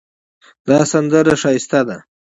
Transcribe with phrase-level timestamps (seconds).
[0.67, 1.97] دا سندره ښایسته ده